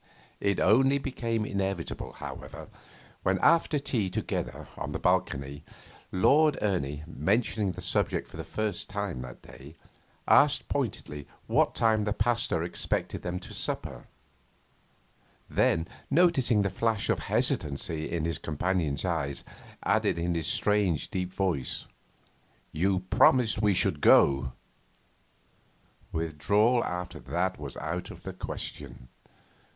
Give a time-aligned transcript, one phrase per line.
[0.39, 2.69] It only became inevitable, however,
[3.21, 5.63] when, after tea together on the balcony,
[6.11, 9.75] Lord Ernie, mentioning the subject for the first time that day,
[10.27, 14.07] asked pointedly what time the Pasteur expected them to supper;
[15.47, 19.43] then, noticing the flash of hesitancy in his companion's eyes,
[19.83, 21.85] added in his strange deep voice,
[22.71, 24.53] 'You promised we should go.'
[26.11, 29.07] Withdrawal after that was out of the question.